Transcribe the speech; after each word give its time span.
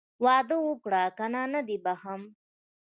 واده 0.25 0.57
وکړه 0.67 1.03
که 1.17 1.25
نه 1.33 1.41
نه 1.53 1.61
دې 1.67 1.77
بښم. 1.83 2.21